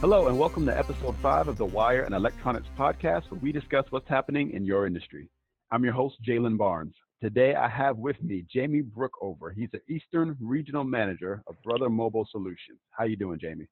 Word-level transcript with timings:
Hello, 0.00 0.28
and 0.28 0.38
welcome 0.38 0.64
to 0.64 0.78
episode 0.78 1.16
five 1.20 1.48
of 1.48 1.58
the 1.58 1.64
Wire 1.64 2.02
and 2.02 2.14
Electronics 2.14 2.68
podcast, 2.78 3.28
where 3.32 3.40
we 3.40 3.50
discuss 3.50 3.84
what's 3.90 4.08
happening 4.08 4.52
in 4.52 4.64
your 4.64 4.86
industry. 4.86 5.28
I'm 5.72 5.82
your 5.82 5.92
host, 5.92 6.22
Jalen 6.22 6.56
Barnes. 6.56 6.94
Today, 7.20 7.56
I 7.56 7.68
have 7.68 7.96
with 7.98 8.22
me 8.22 8.44
Jamie 8.48 8.82
Brookover. 8.82 9.52
He's 9.52 9.70
the 9.72 9.80
Eastern 9.92 10.36
Regional 10.40 10.84
Manager 10.84 11.42
of 11.48 11.60
Brother 11.64 11.90
Mobile 11.90 12.28
Solutions. 12.30 12.78
How 12.90 13.06
you 13.06 13.16
doing, 13.16 13.40
Jamie? 13.40 13.66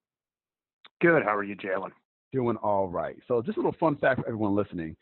Good. 1.00 1.22
How 1.22 1.36
are 1.36 1.44
you, 1.44 1.54
Jalen? 1.54 1.90
Doing 2.32 2.56
all 2.56 2.88
right. 2.88 3.14
So, 3.28 3.40
just 3.40 3.56
a 3.56 3.60
little 3.60 3.76
fun 3.78 3.94
fact 3.94 4.22
for 4.22 4.26
everyone 4.26 4.56
listening. 4.56 4.96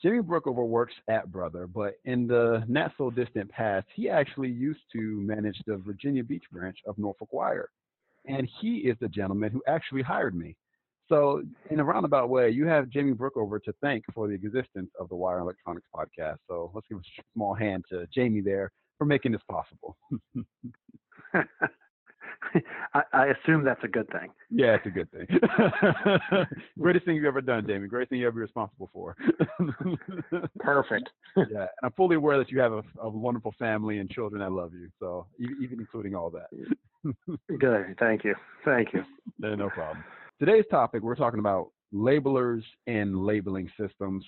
Jamie 0.00 0.20
Brookover 0.20 0.64
works 0.64 0.94
at 1.08 1.32
Brother, 1.32 1.66
but 1.66 1.94
in 2.04 2.28
the 2.28 2.62
not 2.68 2.92
so 2.96 3.10
distant 3.10 3.50
past, 3.50 3.88
he 3.96 4.08
actually 4.08 4.50
used 4.50 4.82
to 4.92 5.00
manage 5.00 5.60
the 5.66 5.78
Virginia 5.78 6.22
Beach 6.22 6.44
branch 6.52 6.78
of 6.86 6.96
Norfolk 6.98 7.32
Wire. 7.32 7.68
And 8.26 8.48
he 8.60 8.76
is 8.76 8.96
the 9.00 9.08
gentleman 9.08 9.50
who 9.50 9.60
actually 9.66 10.02
hired 10.02 10.36
me. 10.36 10.54
So, 11.08 11.42
in 11.70 11.80
a 11.80 11.84
roundabout 11.84 12.28
way, 12.28 12.50
you 12.50 12.66
have 12.66 12.88
Jamie 12.90 13.14
Brookover 13.14 13.62
to 13.62 13.72
thank 13.80 14.04
for 14.14 14.28
the 14.28 14.34
existence 14.34 14.90
of 15.00 15.08
the 15.08 15.16
Wire 15.16 15.38
Electronics 15.38 15.86
podcast. 15.94 16.36
So, 16.46 16.70
let's 16.74 16.86
give 16.88 16.98
a 16.98 17.22
small 17.34 17.54
hand 17.54 17.84
to 17.90 18.06
Jamie 18.14 18.40
there 18.42 18.70
for 18.98 19.04
making 19.04 19.32
this 19.32 19.42
possible. 19.50 19.96
I, 22.94 23.02
I, 23.12 23.26
assume 23.26 23.64
that's 23.64 23.82
a 23.84 23.88
good 23.88 24.08
thing. 24.10 24.30
Yeah, 24.50 24.76
it's 24.76 24.86
a 24.86 24.90
good 24.90 25.10
thing. 25.10 25.26
Greatest 26.78 27.04
thing 27.04 27.16
you've 27.16 27.24
ever 27.24 27.40
done, 27.40 27.66
Jamie. 27.66 27.88
Greatest 27.88 28.10
thing 28.10 28.20
you 28.20 28.26
ever 28.26 28.36
be 28.36 28.40
responsible 28.40 28.88
for. 28.92 29.16
Perfect. 30.58 31.10
yeah, 31.36 31.42
and 31.60 31.68
I'm 31.82 31.92
fully 31.92 32.16
aware 32.16 32.38
that 32.38 32.50
you 32.50 32.60
have 32.60 32.72
a, 32.72 32.82
a, 33.00 33.08
wonderful 33.08 33.54
family 33.58 33.98
and 33.98 34.08
children 34.10 34.40
that 34.40 34.52
love 34.52 34.72
you. 34.72 34.88
So 34.98 35.26
even 35.38 35.78
including 35.80 36.14
all 36.14 36.30
that. 36.30 36.48
good. 37.58 37.96
Thank 37.98 38.24
you. 38.24 38.34
Thank 38.64 38.92
you. 38.92 39.04
no, 39.38 39.54
no 39.54 39.68
problem. 39.70 40.02
Today's 40.38 40.66
topic, 40.70 41.02
we're 41.02 41.16
talking 41.16 41.40
about 41.40 41.72
labelers 41.92 42.62
and 42.86 43.26
labeling 43.26 43.68
systems. 43.76 44.24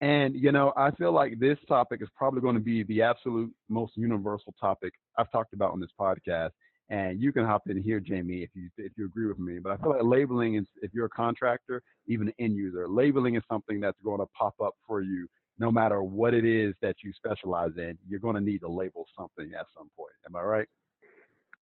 And, 0.00 0.34
you 0.34 0.50
know, 0.50 0.72
I 0.76 0.90
feel 0.90 1.12
like 1.12 1.38
this 1.38 1.56
topic 1.68 2.02
is 2.02 2.08
probably 2.16 2.40
going 2.40 2.56
to 2.56 2.60
be 2.60 2.82
the 2.82 3.02
absolute 3.02 3.48
most 3.68 3.92
universal 3.96 4.52
topic 4.60 4.92
I've 5.16 5.30
talked 5.30 5.52
about 5.52 5.70
on 5.70 5.78
this 5.78 5.92
podcast. 5.96 6.50
And 6.90 7.22
you 7.22 7.32
can 7.32 7.44
hop 7.44 7.62
in 7.68 7.80
here, 7.80 8.00
Jamie, 8.00 8.42
if 8.42 8.50
you 8.54 8.70
if 8.76 8.90
you 8.98 9.06
agree 9.06 9.28
with 9.28 9.38
me. 9.38 9.60
But 9.60 9.70
I 9.70 9.76
feel 9.76 9.90
like 9.90 10.02
labeling 10.02 10.56
is, 10.56 10.66
if 10.82 10.92
you're 10.92 11.06
a 11.06 11.10
contractor, 11.10 11.80
even 12.08 12.26
an 12.26 12.34
end 12.40 12.56
user, 12.56 12.88
labeling 12.88 13.36
is 13.36 13.44
something 13.48 13.78
that's 13.78 14.00
going 14.02 14.18
to 14.18 14.26
pop 14.36 14.54
up 14.60 14.74
for 14.84 15.00
you 15.00 15.28
no 15.60 15.70
matter 15.70 16.02
what 16.02 16.34
it 16.34 16.44
is 16.44 16.74
that 16.82 16.96
you 17.04 17.12
specialize 17.12 17.76
in. 17.76 17.96
You're 18.08 18.18
going 18.18 18.34
to 18.34 18.40
need 18.40 18.62
to 18.62 18.68
label 18.68 19.06
something 19.16 19.52
at 19.54 19.66
some 19.78 19.88
point. 19.96 20.14
Am 20.26 20.34
I 20.34 20.42
right? 20.42 20.68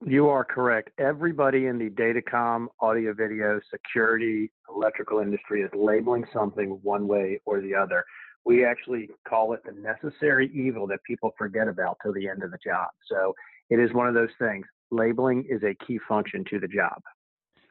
You 0.06 0.28
are 0.28 0.44
correct. 0.44 0.90
Everybody 0.98 1.66
in 1.66 1.76
the 1.76 1.90
datacom, 1.90 2.68
audio 2.80 3.12
video, 3.12 3.60
security, 3.68 4.52
electrical 4.72 5.18
industry 5.18 5.62
is 5.62 5.70
labeling 5.74 6.24
something 6.32 6.78
one 6.82 7.08
way 7.08 7.40
or 7.46 7.60
the 7.60 7.74
other. 7.74 8.04
We 8.44 8.64
actually 8.64 9.10
call 9.28 9.54
it 9.54 9.60
the 9.64 9.72
necessary 9.72 10.52
evil 10.54 10.86
that 10.86 11.02
people 11.04 11.32
forget 11.36 11.66
about 11.66 11.98
till 12.00 12.12
the 12.12 12.28
end 12.28 12.44
of 12.44 12.52
the 12.52 12.58
job. 12.64 12.88
So 13.10 13.34
it 13.70 13.80
is 13.80 13.92
one 13.92 14.06
of 14.06 14.14
those 14.14 14.28
things. 14.38 14.64
Labeling 14.92 15.44
is 15.50 15.62
a 15.64 15.74
key 15.84 15.98
function 16.08 16.44
to 16.48 16.60
the 16.60 16.68
job. 16.68 17.02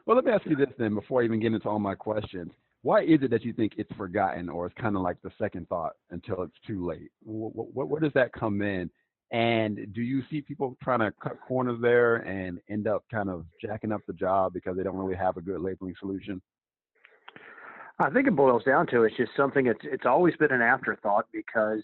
Well, 0.06 0.17
let 0.17 0.25
me 0.25 0.31
ask 0.34 0.45
you 0.45 0.58
this 0.58 0.67
then 0.78 0.95
before 0.95 1.22
I 1.22 1.25
even 1.25 1.39
get 1.39 1.53
into 1.53 1.69
all 1.69 1.80
my 1.80 1.95
questions. 1.95 2.52
Why 2.81 3.03
is 3.03 3.19
it 3.22 3.31
that 3.31 3.45
you 3.45 3.53
think 3.53 3.73
it's 3.78 3.91
forgotten 3.95 4.50
or 4.50 4.66
it's 4.67 4.75
kind 4.80 4.97
of 4.97 5.02
like 5.02 5.17
the 5.23 5.31
second 5.39 5.69
thought 5.69 5.94
until 6.12 6.44
it's 6.44 6.59
too 6.67 6.86
late? 6.86 7.09
Where 7.23 8.02
does 8.02 8.14
that 8.16 8.34
come 8.34 8.62
in? 8.62 8.89
And 9.31 9.94
do 9.94 10.02
you 10.02 10.23
see 10.30 10.42
people 10.42 10.78
trying 10.81 11.00
to 11.00 11.11
cut 11.22 11.38
corners 11.45 11.80
there 11.81 12.17
and 12.17 12.59
end 12.70 12.88
up 12.88 13.03
kind 13.11 13.30
of 13.30 13.45
jacking 13.61 13.92
up 13.92 14.02
the 14.08 14.14
job 14.14 14.53
because 14.53 14.78
they 14.78 14.84
don't 14.84 14.95
really 14.95 15.17
have 15.17 15.36
a 15.38 15.42
good 15.42 15.59
labeling 15.59 15.96
solution? 16.00 16.41
I 18.00 18.09
think 18.09 18.28
it 18.28 18.35
boils 18.35 18.63
down 18.63 18.88
to 18.88 19.03
it's 19.03 19.18
just 19.18 19.31
something 19.35 19.66
it's 19.66 19.81
it's 19.84 20.06
always 20.06 20.35
been 20.35 20.52
an 20.52 20.62
afterthought 20.62 21.25
because 21.34 21.81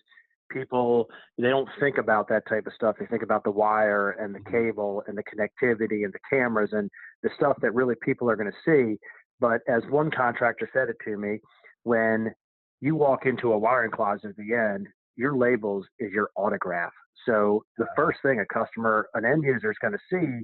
people 0.52 1.10
they 1.38 1.50
don't 1.50 1.68
think 1.80 1.98
about 1.98 2.30
that 2.30 2.48
type 2.48 2.68
of 2.68 2.74
stuff. 2.74 2.96
They 3.00 3.08
think 3.08 3.24
about 3.24 3.44
the 3.44 3.52
wire 3.52 4.12
and 4.12 4.34
the 4.34 4.40
mm-hmm. 4.40 4.68
cable 4.68 5.04
and 5.08 5.18
the 5.18 5.24
connectivity 5.24 6.06
and 6.06 6.14
the 6.14 6.20
cameras 6.30 6.70
and 6.72 6.90
the 7.24 7.30
stuff 7.36 7.58
that 7.62 7.74
really 7.74 7.96
people 8.02 8.30
are 8.30 8.36
going 8.36 8.52
to 8.52 8.58
see. 8.66 9.00
But 9.40 9.62
as 9.68 9.82
one 9.90 10.12
contractor 10.12 10.70
said 10.72 10.90
it 10.90 10.98
to 11.06 11.18
me, 11.18 11.40
when 11.84 12.34
you 12.80 12.96
walk 12.96 13.26
into 13.26 13.52
a 13.52 13.58
wiring 13.58 13.92
closet 13.92 14.30
at 14.30 14.36
the 14.38 14.54
end, 14.54 14.88
your 15.16 15.36
labels 15.36 15.86
is 16.00 16.12
your 16.12 16.30
autograph. 16.36 16.94
So 17.26 17.64
the 17.78 17.88
first 17.96 18.20
thing 18.22 18.40
a 18.40 18.46
customer, 18.46 19.08
an 19.14 19.26
end 19.26 19.44
user 19.44 19.72
is 19.72 19.78
going 19.82 19.94
to 19.94 20.00
see 20.10 20.44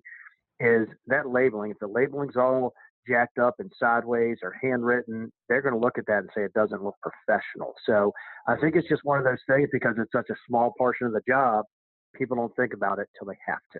is 0.64 0.88
that 1.08 1.30
labeling. 1.30 1.72
If 1.72 1.80
the 1.80 1.88
labeling's 1.88 2.36
all 2.36 2.74
jacked 3.08 3.40
up 3.40 3.56
and 3.60 3.72
sideways 3.80 4.38
or 4.44 4.56
handwritten, 4.62 5.32
they're 5.48 5.62
going 5.62 5.74
to 5.74 5.80
look 5.80 5.98
at 5.98 6.06
that 6.08 6.20
and 6.20 6.30
say 6.36 6.44
it 6.44 6.54
doesn't 6.54 6.84
look 6.84 6.96
professional. 7.02 7.74
So 7.86 8.14
I 8.48 8.56
think 8.58 8.76
it's 8.76 8.88
just 8.88 9.04
one 9.04 9.18
of 9.18 9.24
those 9.24 9.40
things 9.48 9.70
because 9.72 9.96
it's 9.98 10.12
such 10.12 10.30
a 10.30 10.36
small 10.48 10.74
portion 10.78 11.08
of 11.08 11.14
the 11.14 11.22
job, 11.28 11.66
people 12.16 12.36
don't 12.36 12.56
think 12.56 12.74
about 12.74 13.00
it 13.00 13.08
till 13.18 13.28
they 13.28 13.38
have 13.46 13.62
to. 13.74 13.80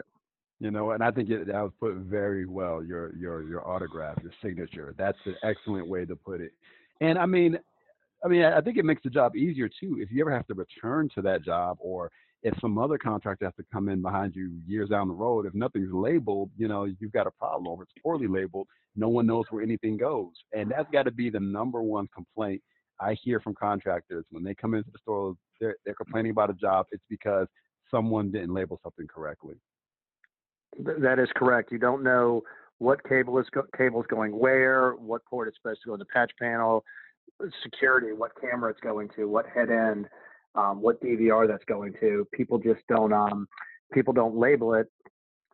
You 0.62 0.72
know, 0.72 0.92
and 0.92 1.02
I 1.02 1.12
think 1.12 1.30
it, 1.30 1.48
that 1.48 1.62
was 1.62 1.72
put 1.80 1.96
very 1.96 2.46
well. 2.46 2.84
Your 2.84 3.16
your 3.16 3.44
your 3.44 3.66
autograph, 3.66 4.18
your 4.22 4.34
signature. 4.44 4.94
That's 4.98 5.18
an 5.26 5.36
excellent 5.42 5.88
way 5.88 6.06
to 6.06 6.18
put 6.18 6.42
it. 6.42 6.52
And 7.00 7.18
I 7.18 7.26
mean, 7.26 7.58
I 8.26 8.28
mean, 8.28 8.44
I 8.44 8.60
think 8.60 8.78
it 8.78 8.84
makes 8.84 9.02
the 9.02 9.10
job 9.10 9.38
easier 9.38 9.70
too. 9.70 10.00
If 10.02 10.12
you 10.12 10.22
ever 10.22 10.36
have 10.36 10.48
to 10.48 10.54
return 10.54 11.10
to 11.16 11.22
that 11.22 11.46
job 11.46 11.78
or 11.80 12.12
if 12.44 12.54
some 12.62 12.78
other 12.78 12.98
contractor 12.98 13.46
has 13.46 13.54
to 13.56 13.66
come 13.72 13.90
in 13.90 14.02
behind 14.02 14.36
you 14.36 14.52
years 14.66 14.90
down 14.90 15.08
the 15.08 15.14
road, 15.14 15.46
if 15.46 15.54
nothing's 15.54 15.92
labeled, 15.92 16.50
you 16.58 16.68
know, 16.68 16.86
you've 16.86 17.12
got 17.12 17.28
a 17.28 17.32
problem. 17.32 17.68
Or 17.68 17.84
it's 17.84 17.92
poorly 18.02 18.28
labeled, 18.28 18.68
no 18.96 19.10
one 19.10 19.28
knows 19.28 19.46
where 19.50 19.64
anything 19.64 19.98
goes. 19.98 20.32
And 20.54 20.72
that's 20.72 20.88
ah. 20.88 20.92
got 20.92 21.04
to 21.04 21.12
be 21.12 21.30
the 21.30 21.40
number 21.40 21.82
one 21.82 22.08
complaint 22.14 22.62
I 23.02 23.16
hear 23.24 23.40
from 23.40 23.56
contractors 23.56 24.26
when 24.32 24.44
they 24.44 24.54
come 24.54 24.74
into 24.74 24.90
the 24.92 25.00
store. 25.00 25.36
They're, 25.60 25.76
they're 25.86 25.96
complaining 25.96 26.32
about 26.32 26.50
a 26.50 26.54
job. 26.54 26.86
It's 26.92 27.04
because 27.10 27.48
someone 27.92 28.32
didn't 28.32 28.54
label 28.54 28.80
something 28.84 29.08
correctly. 29.08 29.56
That 30.78 31.20
is 31.20 31.30
correct. 31.36 31.72
You 31.72 31.80
don't 31.80 32.04
know 32.04 32.44
what 32.78 33.04
cable 33.08 33.38
is 33.40 33.48
go- 33.52 33.68
cable's 33.78 34.06
going 34.08 34.38
where, 34.38 34.92
what 34.94 35.26
port 35.26 35.50
it's 35.50 35.58
supposed 35.58 35.82
to 35.84 35.88
go 35.90 35.94
in 35.94 36.00
the 36.00 36.06
patch 36.06 36.32
panel, 36.40 36.86
security, 37.64 38.14
what 38.14 38.32
camera 38.40 38.70
it's 38.70 38.80
going 38.80 39.10
to, 39.16 39.26
what 39.26 39.46
head 39.48 39.70
end 39.70 40.08
um, 40.60 40.82
what 40.82 41.02
DVR 41.02 41.48
that's 41.48 41.64
going 41.66 41.94
to. 42.00 42.28
People 42.34 42.58
just 42.60 42.82
don't 42.90 43.14
um, 43.14 43.48
people 43.94 44.14
don't 44.14 44.36
label 44.36 44.74
it, 44.74 44.88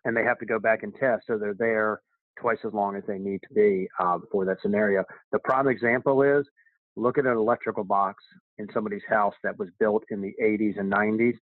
and 0.04 0.16
they 0.16 0.24
have 0.24 0.40
to 0.40 0.46
go 0.46 0.60
back 0.60 0.84
and 0.84 0.94
test, 0.96 1.24
so 1.28 1.38
they're 1.38 1.56
there 1.58 2.02
twice 2.40 2.58
as 2.66 2.74
long 2.74 2.96
as 2.96 3.04
they 3.08 3.18
need 3.18 3.40
to 3.48 3.54
be 3.54 3.88
um, 4.00 4.24
for 4.32 4.46
that 4.46 4.58
scenario. 4.62 5.04
The 5.32 5.40
prime 5.40 5.68
example 5.68 6.22
is 6.22 6.46
look 6.96 7.18
at 7.18 7.26
an 7.26 7.38
electrical 7.38 7.84
box 7.84 8.24
in 8.58 8.68
somebody's 8.74 9.04
house 9.08 9.34
that 9.44 9.58
was 9.58 9.70
built 9.80 10.04
in 10.10 10.22
the 10.22 10.34
80s 10.42 10.80
and 10.80 10.92
90s. 10.92 11.36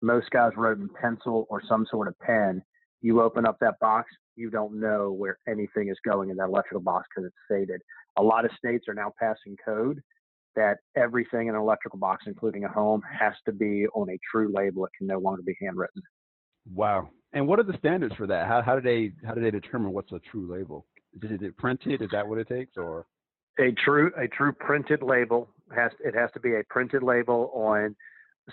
Most 0.00 0.30
guys 0.30 0.52
wrote 0.56 0.78
in 0.78 0.88
pencil 1.00 1.46
or 1.50 1.62
some 1.66 1.86
sort 1.90 2.08
of 2.08 2.18
pen. 2.20 2.62
You 3.00 3.22
open 3.22 3.46
up 3.46 3.58
that 3.60 3.78
box, 3.80 4.10
you 4.36 4.50
don't 4.50 4.78
know 4.80 5.12
where 5.12 5.38
anything 5.48 5.88
is 5.88 5.98
going 6.04 6.30
in 6.30 6.36
that 6.36 6.48
electrical 6.48 6.80
box 6.80 7.08
because 7.08 7.26
it's 7.26 7.36
faded. 7.48 7.80
A 8.16 8.22
lot 8.22 8.44
of 8.44 8.50
states 8.56 8.86
are 8.88 8.94
now 8.94 9.12
passing 9.18 9.56
code 9.64 10.00
that 10.56 10.78
everything 10.96 11.48
in 11.48 11.54
an 11.54 11.60
electrical 11.60 11.98
box, 11.98 12.24
including 12.26 12.64
a 12.64 12.68
home, 12.68 13.02
has 13.18 13.34
to 13.46 13.52
be 13.52 13.86
on 13.94 14.10
a 14.10 14.18
true 14.30 14.52
label. 14.54 14.84
It 14.86 14.92
can 14.96 15.06
no 15.06 15.18
longer 15.18 15.42
be 15.42 15.56
handwritten. 15.60 16.02
Wow. 16.74 17.10
And 17.32 17.46
what 17.46 17.58
are 17.58 17.64
the 17.64 17.76
standards 17.78 18.14
for 18.16 18.26
that? 18.26 18.46
How, 18.46 18.62
how 18.62 18.74
do 18.74 18.80
they 18.80 19.12
how 19.26 19.34
do 19.34 19.40
they 19.40 19.50
determine 19.50 19.92
what's 19.92 20.12
a 20.12 20.20
true 20.30 20.50
label? 20.50 20.86
Is 21.22 21.40
it 21.42 21.56
printed? 21.56 22.02
Is 22.02 22.10
that 22.12 22.26
what 22.26 22.38
it 22.38 22.48
takes, 22.48 22.76
or 22.76 23.06
a 23.58 23.72
true 23.84 24.10
a 24.16 24.28
true 24.28 24.52
printed 24.52 25.02
label 25.02 25.48
has 25.74 25.92
it 26.00 26.14
has 26.14 26.30
to 26.32 26.40
be 26.40 26.54
a 26.54 26.62
printed 26.70 27.02
label 27.02 27.50
on 27.54 27.94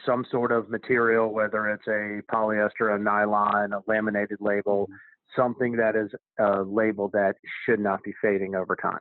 some 0.05 0.25
sort 0.29 0.51
of 0.51 0.69
material, 0.69 1.31
whether 1.33 1.69
it's 1.69 1.87
a 1.87 2.21
polyester, 2.33 2.95
a 2.95 2.99
nylon, 2.99 3.71
a 3.73 3.79
laminated 3.87 4.37
label, 4.41 4.83
mm-hmm. 4.83 5.41
something 5.41 5.75
that 5.77 5.95
is 5.95 6.09
a 6.39 6.63
label 6.63 7.09
that 7.13 7.35
should 7.65 7.79
not 7.79 8.03
be 8.03 8.13
fading 8.21 8.55
over 8.55 8.75
time. 8.75 8.99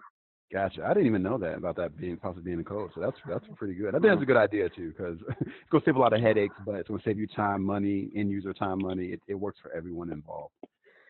Gotcha. 0.54 0.84
I 0.84 0.94
didn't 0.94 1.08
even 1.08 1.24
know 1.24 1.36
that 1.38 1.56
about 1.56 1.74
that 1.78 1.98
being 1.98 2.16
possibly 2.16 2.44
being 2.44 2.60
a 2.60 2.64
code. 2.64 2.92
So 2.94 3.00
that's 3.00 3.16
that's 3.28 3.44
pretty 3.56 3.74
good. 3.74 3.88
I 3.88 3.98
think 3.98 4.04
that's 4.04 4.22
a 4.22 4.24
good 4.24 4.36
idea 4.36 4.68
too 4.68 4.94
because 4.96 5.18
it's 5.40 5.50
gonna 5.68 5.82
save 5.84 5.96
a 5.96 5.98
lot 5.98 6.12
of 6.12 6.20
headaches, 6.20 6.54
but 6.64 6.76
it's 6.76 6.88
gonna 6.88 7.02
save 7.04 7.18
you 7.18 7.26
time, 7.26 7.60
money, 7.60 8.12
end 8.14 8.30
user 8.30 8.52
time, 8.52 8.78
money. 8.80 9.06
It, 9.06 9.20
it 9.26 9.34
works 9.34 9.58
for 9.60 9.72
everyone 9.72 10.12
involved. 10.12 10.54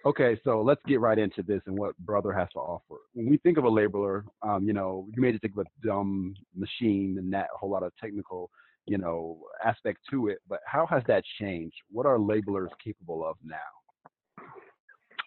Okay, 0.06 0.40
so 0.44 0.62
let's 0.62 0.80
get 0.86 1.00
right 1.00 1.18
into 1.18 1.42
this 1.42 1.60
and 1.66 1.76
what 1.76 1.94
Brother 1.98 2.32
has 2.32 2.48
to 2.54 2.58
offer. 2.58 2.96
When 3.12 3.28
we 3.28 3.36
think 3.36 3.58
of 3.58 3.64
a 3.64 3.70
labeler, 3.70 4.24
um, 4.40 4.66
you 4.66 4.72
know, 4.72 5.06
you 5.14 5.20
may 5.20 5.30
just 5.30 5.42
think 5.42 5.58
of 5.58 5.66
a 5.66 5.86
dumb 5.86 6.34
machine 6.56 7.16
and 7.18 7.30
that 7.34 7.48
whole 7.54 7.70
lot 7.70 7.82
of 7.82 7.92
technical, 8.00 8.50
you 8.86 8.96
know, 8.96 9.40
aspect 9.62 9.98
to 10.10 10.28
it. 10.28 10.38
But 10.48 10.60
how 10.64 10.86
has 10.86 11.02
that 11.06 11.22
changed? 11.38 11.76
What 11.90 12.06
are 12.06 12.16
labelers 12.16 12.68
capable 12.82 13.26
of 13.26 13.36
now? 13.44 14.46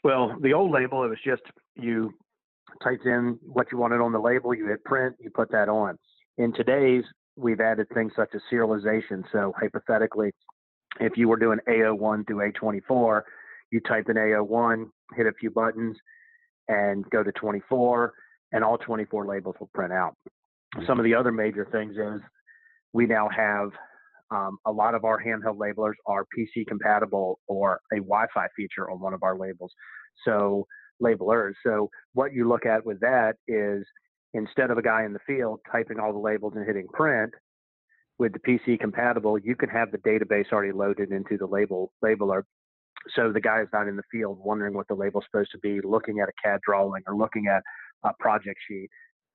Well, 0.04 0.36
the 0.42 0.54
old 0.54 0.72
label, 0.72 1.04
it 1.04 1.10
was 1.10 1.19
just 1.24 1.44
you 1.75 2.14
typed 2.84 3.06
in 3.06 3.40
what 3.42 3.72
you 3.72 3.78
wanted 3.78 4.02
on 4.02 4.12
the 4.12 4.19
label, 4.19 4.54
you 4.54 4.68
hit 4.68 4.84
print, 4.84 5.16
you 5.19 5.30
put 5.30 5.52
that 5.52 5.69
on. 5.69 5.98
In 6.38 6.54
today's, 6.54 7.04
we've 7.36 7.60
added 7.60 7.88
things 7.94 8.12
such 8.16 8.30
as 8.36 8.42
serialization. 8.52 9.24
So 9.31 9.54
hypothetically, 9.60 10.31
if 11.00 11.18
you 11.18 11.28
were 11.28 11.38
doing 11.38 11.60
A01 11.68 12.28
through 12.28 12.52
A24, 12.52 13.22
you 13.72 13.80
type 13.81 14.06
in 14.10 14.16
A01, 14.16 14.86
hit 15.16 15.28
a 15.28 15.31
few 15.40 15.52
buttons, 15.52 15.98
and 16.68 17.06
go 17.10 17.24
to 17.24 17.31
24. 17.31 18.14
and 18.54 18.64
all 18.64 18.78
24 18.78 19.25
labels 19.25 19.56
will 19.60 19.69
print 19.74 19.92
out. 19.92 20.16
Some 20.86 21.00
of 21.00 21.04
the 21.04 21.14
other 21.14 21.31
major 21.31 21.68
things 21.72 21.98
is 21.98 22.22
we 22.94 23.06
now 23.06 23.28
have 23.30 23.69
um, 24.31 24.58
a 24.66 24.72
lot 24.72 24.96
of 24.96 25.06
our 25.06 25.22
handheld 25.22 25.58
labelers 25.58 25.94
are 26.06 26.25
PC 26.38 26.68
compatible 26.68 27.40
or 27.48 27.80
a 27.94 27.98
Wi-Fi 27.98 28.48
feature 28.56 28.90
on 28.90 29.00
one 29.00 29.14
of 29.14 29.24
our 29.24 29.38
labels. 29.38 29.72
So 30.25 30.66
labelers. 31.01 31.53
So 31.65 31.89
what 32.13 32.33
you 32.33 32.47
look 32.47 32.65
at 32.65 32.85
with 32.85 32.99
that 33.01 33.35
is 33.47 33.85
instead 34.33 34.71
of 34.71 34.77
a 34.77 34.81
guy 34.81 35.03
in 35.05 35.13
the 35.13 35.19
field 35.25 35.59
typing 35.71 35.99
all 35.99 36.13
the 36.13 36.19
labels 36.19 36.53
and 36.55 36.65
hitting 36.65 36.88
print, 36.94 37.33
with 38.19 38.33
the 38.33 38.39
PC 38.39 38.79
compatible, 38.79 39.38
you 39.38 39.55
can 39.55 39.69
have 39.69 39.91
the 39.91 39.99
database 39.99 40.51
already 40.51 40.71
loaded 40.71 41.11
into 41.11 41.38
the 41.38 41.45
label 41.45 41.91
labeler. 42.03 42.41
So 43.15 43.31
the 43.31 43.39
guy 43.39 43.61
is 43.61 43.67
not 43.71 43.88
in 43.88 43.95
the 43.95 44.03
field 44.11 44.39
wondering 44.44 44.73
what 44.73 44.88
the 44.88 44.95
label's 44.95 45.25
supposed 45.29 45.51
to 45.51 45.59
be, 45.59 45.79
looking 45.83 46.19
at 46.19 46.27
a 46.27 46.31
CAD 46.44 46.59
drawing 46.65 47.03
or 47.05 47.15
looking 47.15 47.47
at 47.47 47.61
a 48.03 48.11
project 48.19 48.57
sheet. 48.67 48.89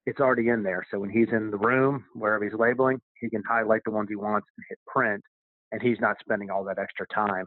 It's 0.05 0.19
already 0.19 0.49
in 0.49 0.65
there. 0.65 0.85
So 0.91 0.99
when 0.99 1.11
he's 1.11 1.29
in 1.31 1.53
the 1.53 1.59
room, 1.59 2.05
wherever 2.15 2.43
he's 2.45 2.59
labeling, 2.59 3.01
he 3.21 3.31
can 3.31 3.43
highlight 3.49 3.83
the 3.85 3.93
ones 3.93 4.09
he 4.11 4.17
wants 4.17 4.49
and 4.59 4.65
hit 4.69 4.79
print, 4.87 5.23
and 5.71 5.81
he's 5.81 6.01
not 6.01 6.17
spending 6.21 6.51
all 6.51 6.65
that 6.65 6.79
extra 6.81 7.07
time 7.15 7.47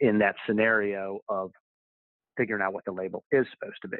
in 0.00 0.18
that 0.18 0.34
scenario 0.46 1.20
of 1.28 1.52
figuring 2.36 2.62
out 2.62 2.72
what 2.72 2.84
the 2.84 2.92
label 2.92 3.24
is 3.32 3.46
supposed 3.52 3.80
to 3.82 3.88
be. 3.88 3.98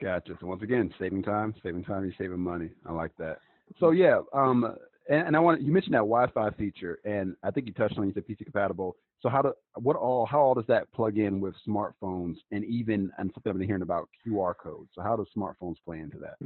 Gotcha. 0.00 0.36
So 0.40 0.46
once 0.46 0.62
again, 0.62 0.92
saving 0.98 1.22
time, 1.22 1.54
saving 1.62 1.84
time, 1.84 2.04
you're 2.04 2.14
saving 2.18 2.40
money. 2.40 2.70
I 2.86 2.92
like 2.92 3.10
that. 3.18 3.38
So 3.80 3.90
yeah, 3.90 4.20
um, 4.32 4.76
and, 5.08 5.28
and 5.28 5.36
I 5.36 5.40
want 5.40 5.60
you 5.60 5.72
mentioned 5.72 5.94
that 5.94 5.98
Wi-Fi 5.98 6.50
feature, 6.50 6.98
and 7.04 7.34
I 7.42 7.50
think 7.50 7.66
you 7.66 7.72
touched 7.72 7.98
on 7.98 8.06
you 8.06 8.14
said 8.14 8.26
PC 8.26 8.44
compatible. 8.44 8.96
So 9.20 9.28
how 9.28 9.42
do 9.42 9.52
what 9.74 9.96
all 9.96 10.24
how 10.26 10.38
all 10.38 10.54
does 10.54 10.66
that 10.68 10.90
plug 10.92 11.18
in 11.18 11.40
with 11.40 11.54
smartphones 11.66 12.36
and 12.52 12.64
even 12.64 13.10
and 13.18 13.30
something 13.34 13.50
I've 13.50 13.58
been 13.58 13.66
hearing 13.66 13.82
about 13.82 14.08
QR 14.26 14.54
codes. 14.56 14.90
So 14.94 15.02
how 15.02 15.16
do 15.16 15.26
smartphones 15.36 15.76
play 15.84 15.98
into 15.98 16.18
that? 16.18 16.36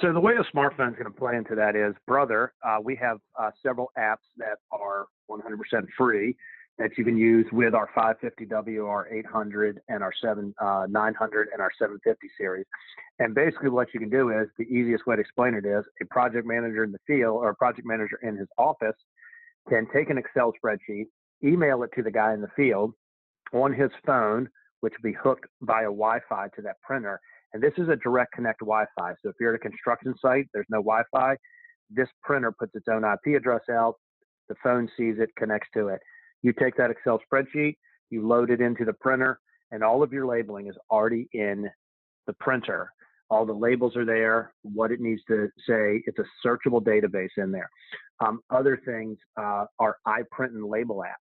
So 0.00 0.12
the 0.12 0.20
way 0.20 0.34
a 0.34 0.56
smartphone 0.56 0.90
is 0.90 0.98
going 0.98 1.12
to 1.12 1.18
play 1.18 1.36
into 1.36 1.56
that 1.56 1.74
is, 1.74 1.94
brother, 2.06 2.52
uh, 2.64 2.78
we 2.82 2.94
have 2.96 3.18
uh, 3.38 3.50
several 3.64 3.90
apps 3.98 4.18
that 4.36 4.58
are 4.70 5.06
100% 5.28 5.40
free 5.98 6.36
that 6.78 6.96
you 6.96 7.04
can 7.04 7.16
use 7.16 7.46
with 7.52 7.74
our 7.74 7.88
550W, 7.96 8.88
our 8.88 9.08
800, 9.12 9.80
and 9.88 10.02
our 10.02 10.12
7 10.22 10.54
uh, 10.60 10.86
900 10.88 11.48
and 11.52 11.60
our 11.60 11.70
750 11.78 12.28
series. 12.38 12.64
And 13.18 13.34
basically, 13.34 13.70
what 13.70 13.88
you 13.92 14.00
can 14.00 14.08
do 14.08 14.30
is 14.30 14.48
the 14.58 14.64
easiest 14.64 15.06
way 15.06 15.16
to 15.16 15.20
explain 15.20 15.54
it 15.54 15.66
is 15.66 15.84
a 16.00 16.06
project 16.06 16.46
manager 16.46 16.84
in 16.84 16.92
the 16.92 16.98
field 17.06 17.36
or 17.36 17.50
a 17.50 17.54
project 17.54 17.86
manager 17.86 18.18
in 18.22 18.36
his 18.36 18.48
office 18.58 18.96
can 19.68 19.86
take 19.92 20.10
an 20.10 20.18
Excel 20.18 20.52
spreadsheet, 20.52 21.06
email 21.44 21.82
it 21.82 21.90
to 21.94 22.02
the 22.02 22.10
guy 22.10 22.32
in 22.32 22.40
the 22.40 22.48
field 22.56 22.92
on 23.52 23.72
his 23.72 23.90
phone, 24.06 24.48
which 24.80 24.94
will 25.00 25.10
be 25.10 25.16
hooked 25.22 25.46
via 25.60 25.84
Wi-Fi 25.84 26.48
to 26.56 26.62
that 26.62 26.80
printer. 26.82 27.20
And 27.52 27.62
this 27.62 27.74
is 27.76 27.88
a 27.90 27.96
direct 27.96 28.32
connect 28.32 28.60
Wi-Fi. 28.60 29.12
So 29.22 29.28
if 29.28 29.36
you're 29.38 29.54
at 29.54 29.60
a 29.60 29.62
construction 29.62 30.14
site, 30.20 30.46
there's 30.54 30.66
no 30.70 30.78
Wi-Fi. 30.78 31.36
This 31.90 32.08
printer 32.22 32.50
puts 32.50 32.74
its 32.74 32.88
own 32.90 33.04
IP 33.04 33.36
address 33.36 33.62
out. 33.70 33.96
The 34.48 34.54
phone 34.62 34.88
sees 34.96 35.16
it, 35.18 35.28
connects 35.36 35.68
to 35.74 35.88
it 35.88 36.00
you 36.42 36.52
take 36.52 36.76
that 36.76 36.90
Excel 36.90 37.20
spreadsheet, 37.32 37.76
you 38.10 38.26
load 38.26 38.50
it 38.50 38.60
into 38.60 38.84
the 38.84 38.92
printer, 38.92 39.40
and 39.70 39.82
all 39.82 40.02
of 40.02 40.12
your 40.12 40.26
labeling 40.26 40.68
is 40.68 40.76
already 40.90 41.28
in 41.32 41.68
the 42.26 42.32
printer. 42.34 42.92
All 43.30 43.46
the 43.46 43.52
labels 43.52 43.96
are 43.96 44.04
there, 44.04 44.52
what 44.62 44.90
it 44.90 45.00
needs 45.00 45.22
to 45.28 45.48
say. 45.66 46.02
It's 46.06 46.18
a 46.18 46.46
searchable 46.46 46.82
database 46.82 47.30
in 47.38 47.50
there. 47.50 47.70
Um, 48.20 48.40
other 48.50 48.78
things 48.84 49.16
uh, 49.40 49.64
are 49.78 49.96
iPrint 50.06 50.48
and 50.48 50.66
Label 50.66 51.02
app. 51.02 51.16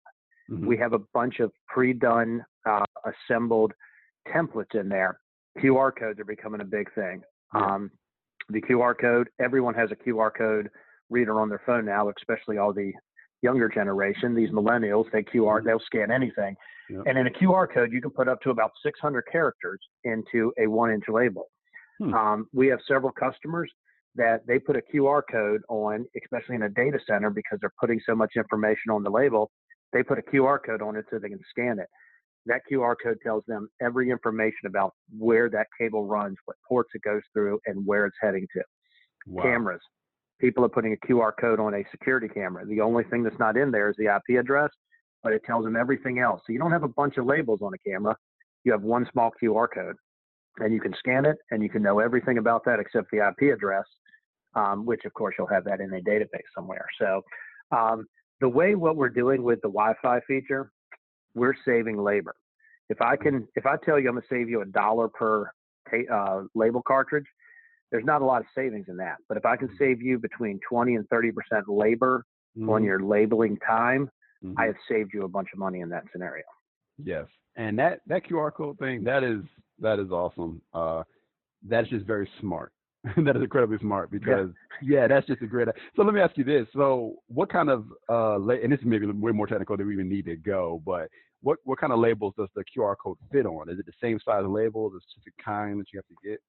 Mm-hmm. 0.51 0.67
We 0.67 0.77
have 0.77 0.93
a 0.93 0.99
bunch 1.13 1.39
of 1.39 1.51
pre-done, 1.67 2.43
uh, 2.69 2.83
assembled 3.05 3.71
templates 4.27 4.75
in 4.75 4.89
there. 4.89 5.19
QR 5.59 5.91
codes 5.97 6.19
are 6.19 6.25
becoming 6.25 6.61
a 6.61 6.65
big 6.65 6.93
thing. 6.93 7.21
Um, 7.55 7.91
the 8.49 8.61
QR 8.61 8.93
code, 8.99 9.29
everyone 9.39 9.73
has 9.75 9.89
a 9.91 9.95
QR 9.95 10.31
code 10.35 10.69
reader 11.09 11.39
on 11.39 11.49
their 11.49 11.61
phone 11.65 11.85
now, 11.85 12.09
especially 12.09 12.57
all 12.57 12.73
the 12.73 12.91
younger 13.41 13.69
generation, 13.69 14.35
these 14.35 14.49
millennials, 14.49 15.05
they 15.11 15.23
QR, 15.23 15.57
mm-hmm. 15.57 15.67
they'll 15.67 15.79
scan 15.79 16.11
anything. 16.11 16.55
Yep. 16.89 17.03
And 17.07 17.17
in 17.17 17.27
a 17.27 17.31
QR 17.31 17.71
code, 17.71 17.91
you 17.91 18.01
can 18.01 18.11
put 18.11 18.27
up 18.27 18.41
to 18.41 18.49
about 18.49 18.71
600 18.83 19.23
characters 19.31 19.79
into 20.03 20.51
a 20.59 20.67
one 20.67 20.91
inch 20.91 21.05
label. 21.07 21.47
Hmm. 21.99 22.13
Um, 22.13 22.47
we 22.53 22.67
have 22.67 22.79
several 22.87 23.11
customers 23.11 23.71
that 24.15 24.45
they 24.45 24.59
put 24.59 24.75
a 24.75 24.81
QR 24.93 25.21
code 25.31 25.61
on, 25.69 26.05
especially 26.21 26.55
in 26.55 26.63
a 26.63 26.69
data 26.69 26.99
center, 27.07 27.29
because 27.29 27.59
they're 27.61 27.73
putting 27.79 27.99
so 28.05 28.15
much 28.15 28.33
information 28.35 28.91
on 28.91 29.03
the 29.03 29.09
label. 29.09 29.51
They 29.93 30.03
put 30.03 30.19
a 30.19 30.21
QR 30.21 30.59
code 30.65 30.81
on 30.81 30.95
it 30.95 31.05
so 31.09 31.19
they 31.19 31.29
can 31.29 31.39
scan 31.49 31.79
it. 31.79 31.87
That 32.45 32.61
QR 32.71 32.95
code 33.01 33.19
tells 33.23 33.43
them 33.47 33.69
every 33.81 34.09
information 34.09 34.65
about 34.67 34.93
where 35.17 35.49
that 35.51 35.67
cable 35.79 36.05
runs, 36.05 36.37
what 36.45 36.57
ports 36.67 36.89
it 36.93 37.03
goes 37.03 37.21
through, 37.33 37.59
and 37.67 37.85
where 37.85 38.05
it's 38.05 38.17
heading 38.19 38.47
to. 38.55 38.63
Wow. 39.27 39.43
Cameras, 39.43 39.81
people 40.41 40.65
are 40.65 40.69
putting 40.69 40.93
a 40.93 41.07
QR 41.07 41.31
code 41.39 41.59
on 41.59 41.75
a 41.75 41.83
security 41.91 42.27
camera. 42.27 42.65
The 42.65 42.81
only 42.81 43.03
thing 43.05 43.23
that's 43.23 43.39
not 43.39 43.55
in 43.55 43.71
there 43.71 43.89
is 43.89 43.95
the 43.97 44.07
IP 44.07 44.39
address, 44.39 44.71
but 45.23 45.31
it 45.31 45.43
tells 45.45 45.63
them 45.63 45.75
everything 45.75 46.19
else. 46.19 46.41
So 46.45 46.51
you 46.51 46.59
don't 46.59 46.71
have 46.71 46.83
a 46.83 46.89
bunch 46.89 47.17
of 47.17 47.27
labels 47.27 47.61
on 47.61 47.71
a 47.73 47.89
camera. 47.89 48.17
You 48.63 48.71
have 48.71 48.81
one 48.81 49.07
small 49.13 49.31
QR 49.41 49.67
code, 49.73 49.95
and 50.57 50.73
you 50.73 50.81
can 50.81 50.93
scan 50.97 51.25
it, 51.25 51.37
and 51.51 51.61
you 51.61 51.69
can 51.69 51.83
know 51.83 51.99
everything 51.99 52.39
about 52.39 52.65
that 52.65 52.79
except 52.79 53.11
the 53.11 53.19
IP 53.19 53.53
address, 53.53 53.85
um, 54.55 54.85
which 54.85 55.05
of 55.05 55.13
course 55.13 55.35
you'll 55.37 55.47
have 55.47 55.63
that 55.65 55.79
in 55.79 55.93
a 55.93 56.01
database 56.01 56.49
somewhere. 56.55 56.85
So 56.99 57.21
um, 57.71 58.07
the 58.41 58.49
way 58.49 58.73
what 58.75 58.95
we're 58.95 59.09
doing 59.09 59.43
with 59.43 59.61
the 59.61 59.69
Wi-Fi 59.69 60.19
feature, 60.27 60.71
we're 61.35 61.55
saving 61.63 61.97
labor. 61.97 62.35
If 62.89 63.01
I 63.01 63.15
can, 63.15 63.47
if 63.55 63.65
I 63.65 63.75
tell 63.85 63.99
you 63.99 64.09
I'm 64.09 64.15
gonna 64.15 64.25
save 64.29 64.49
you 64.49 64.61
a 64.61 64.65
dollar 64.65 65.07
per 65.07 65.49
uh, 66.11 66.41
label 66.55 66.81
cartridge, 66.85 67.25
there's 67.91 68.05
not 68.05 68.21
a 68.21 68.25
lot 68.25 68.41
of 68.41 68.47
savings 68.55 68.85
in 68.87 68.97
that. 68.97 69.17
But 69.27 69.37
if 69.37 69.45
I 69.45 69.55
can 69.55 69.67
mm-hmm. 69.67 69.77
save 69.77 70.01
you 70.01 70.17
between 70.17 70.59
20 70.67 70.95
and 70.95 71.07
30% 71.09 71.31
labor 71.67 72.25
mm-hmm. 72.57 72.69
on 72.69 72.83
your 72.83 73.01
labeling 73.03 73.57
time, 73.57 74.09
mm-hmm. 74.43 74.57
I 74.57 74.65
have 74.65 74.75
saved 74.89 75.11
you 75.13 75.23
a 75.23 75.27
bunch 75.27 75.49
of 75.53 75.59
money 75.59 75.81
in 75.81 75.89
that 75.89 76.03
scenario. 76.11 76.43
Yes. 76.97 77.25
And 77.57 77.77
that, 77.79 77.99
that 78.07 78.25
QR 78.25 78.53
code 78.53 78.79
thing, 78.79 79.03
that 79.03 79.23
is, 79.23 79.41
that 79.79 79.99
is 79.99 80.11
awesome. 80.11 80.61
Uh, 80.73 81.03
that's 81.67 81.89
just 81.89 82.05
very 82.05 82.29
smart. 82.39 82.71
that 83.17 83.35
is 83.35 83.41
incredibly 83.41 83.79
smart 83.79 84.11
because 84.11 84.49
yeah. 84.83 85.01
yeah. 85.01 85.07
that's 85.07 85.25
just 85.25 85.41
a 85.41 85.47
great. 85.47 85.67
So 85.95 86.03
let 86.03 86.13
me 86.13 86.21
ask 86.21 86.37
you 86.37 86.43
this: 86.43 86.67
so 86.71 87.15
what 87.29 87.51
kind 87.51 87.67
of 87.71 87.85
uh, 88.07 88.35
and 88.47 88.71
this 88.71 88.79
is 88.79 88.85
maybe 88.85 89.07
way 89.07 89.31
more 89.31 89.47
technical 89.47 89.75
than 89.75 89.87
we 89.87 89.93
even 89.93 90.07
need 90.07 90.25
to 90.25 90.35
go, 90.35 90.83
but 90.85 91.07
what 91.41 91.57
what 91.63 91.79
kind 91.79 91.91
of 91.91 91.97
labels 91.97 92.35
does 92.37 92.49
the 92.55 92.63
QR 92.77 92.95
code 93.03 93.17
fit 93.31 93.47
on? 93.47 93.69
Is 93.69 93.79
it 93.79 93.87
the 93.87 93.93
same 93.99 94.19
size 94.23 94.43
label, 94.47 94.91
the 94.91 94.99
specific 95.09 95.33
kind 95.43 95.79
that 95.79 95.87
you 95.91 95.97
have 95.97 96.05
to 96.05 96.29
get? 96.29 96.39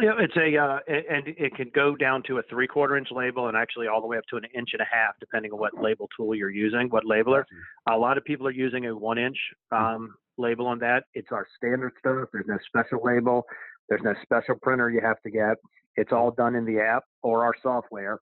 Yeah, 0.00 0.12
it's 0.18 0.36
a 0.36 0.56
uh, 0.56 0.78
and 0.88 1.28
it 1.28 1.54
can 1.54 1.70
go 1.74 1.94
down 1.94 2.22
to 2.26 2.38
a 2.38 2.42
three 2.48 2.66
quarter 2.66 2.96
inch 2.96 3.08
label 3.10 3.48
and 3.48 3.56
actually 3.56 3.86
all 3.86 4.00
the 4.00 4.06
way 4.06 4.16
up 4.16 4.24
to 4.30 4.36
an 4.36 4.44
inch 4.54 4.70
and 4.72 4.80
a 4.80 4.86
half, 4.90 5.14
depending 5.20 5.52
on 5.52 5.58
what 5.58 5.72
label 5.80 6.08
tool 6.16 6.34
you're 6.34 6.50
using, 6.50 6.88
what 6.88 7.04
labeler. 7.04 7.44
A 7.90 7.96
lot 7.96 8.16
of 8.16 8.24
people 8.24 8.46
are 8.46 8.52
using 8.52 8.86
a 8.86 8.96
one 8.96 9.18
inch 9.18 9.36
hmm. 9.70 9.76
um, 9.76 10.14
label 10.38 10.66
on 10.66 10.78
that. 10.78 11.04
It's 11.14 11.28
our 11.32 11.46
standard 11.56 11.92
stuff. 11.98 12.28
There's 12.32 12.46
no 12.48 12.58
special 12.66 13.00
label. 13.04 13.44
There's 13.88 14.02
no 14.02 14.14
special 14.22 14.54
printer 14.62 14.90
you 14.90 15.00
have 15.02 15.20
to 15.22 15.30
get. 15.30 15.56
It's 15.96 16.12
all 16.12 16.30
done 16.30 16.54
in 16.54 16.64
the 16.64 16.80
app 16.80 17.04
or 17.22 17.44
our 17.44 17.54
software. 17.62 18.18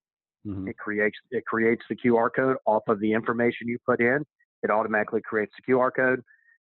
Mm-hmm. 0.46 0.68
It 0.68 0.76
creates 0.76 1.16
it 1.30 1.44
creates 1.46 1.82
the 1.88 1.96
QR 1.96 2.28
code 2.34 2.56
off 2.66 2.82
of 2.88 2.98
the 3.00 3.12
information 3.12 3.68
you 3.68 3.78
put 3.86 4.00
in. 4.00 4.24
It 4.62 4.70
automatically 4.70 5.20
creates 5.22 5.52
the 5.56 5.72
QR 5.72 5.90
code, 5.94 6.22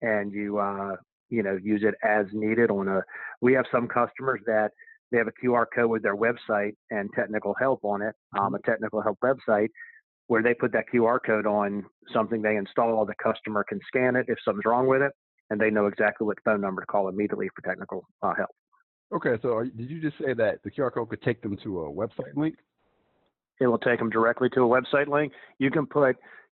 and 0.02 0.32
you 0.32 0.58
uh, 0.58 0.96
you 1.30 1.44
know 1.44 1.58
use 1.62 1.84
it 1.84 1.96
as 2.04 2.26
needed 2.34 2.70
on 2.70 2.88
a 2.88 3.02
we 3.42 3.54
have 3.54 3.66
some 3.72 3.88
customers 3.88 4.42
that 4.46 4.72
they 5.12 5.18
have 5.18 5.28
a 5.28 5.46
qr 5.46 5.66
code 5.74 5.90
with 5.90 6.04
their 6.04 6.16
website 6.16 6.76
and 6.92 7.10
technical 7.16 7.56
help 7.60 7.80
on 7.84 8.02
it 8.02 8.16
um, 8.40 8.56
a 8.56 8.60
technical 8.60 9.02
help 9.02 9.18
website 9.24 9.70
where 10.28 10.44
they 10.44 10.54
put 10.54 10.72
that 10.72 10.86
qr 10.94 11.20
code 11.26 11.46
on 11.46 11.84
something 12.14 12.42
they 12.42 12.58
install 12.58 13.06
the 13.06 13.14
customer 13.22 13.64
can 13.68 13.80
scan 13.88 14.16
it 14.16 14.26
if 14.28 14.38
something's 14.44 14.66
wrong 14.66 14.88
with 14.88 15.02
it 15.02 15.12
and 15.50 15.60
they 15.60 15.70
know 15.70 15.88
exactly 15.88 16.26
what 16.26 16.38
phone 16.46 16.62
number 16.62 16.82
to 16.82 16.88
call 16.88 17.10
immediately 17.10 17.50
for 17.56 17.68
technical 17.68 18.06
uh, 18.22 18.34
help. 18.36 18.50
Okay 19.14 19.42
so 19.42 19.56
are, 19.56 19.66
did 19.66 19.90
you 19.90 20.02
just 20.02 20.18
say 20.18 20.34
that 20.34 20.60
the 20.64 20.72
qr 20.72 20.94
code 20.94 21.10
could 21.10 21.22
take 21.22 21.42
them 21.42 21.58
to 21.64 21.82
a 21.82 21.92
website 21.92 22.36
link? 22.36 22.56
It 23.60 23.68
will 23.68 23.80
take 23.80 24.00
them 24.00 24.10
directly 24.10 24.50
to 24.52 24.62
a 24.62 24.68
website 24.68 25.08
link. 25.08 25.34
You 25.58 25.70
can 25.70 25.86
put 25.86 26.16